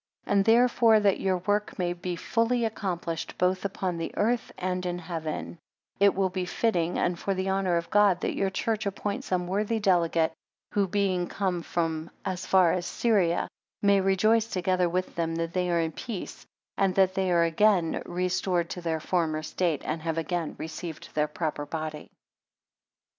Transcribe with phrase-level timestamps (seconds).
[0.23, 4.97] 17 And therefore, that your work may be fully accomplished, both upon earth and in
[4.97, 5.59] heaven;
[5.99, 9.45] it will be fitting, and for the honour of God, that your church appoint some
[9.47, 10.33] worthy delegate,
[10.71, 11.63] who being come
[12.25, 13.47] as far as Syria,
[13.83, 16.47] may rejoice together with them that they are in peace;
[16.79, 21.27] and that they are again restored to their former state, and have again received their
[21.27, 22.09] proper body.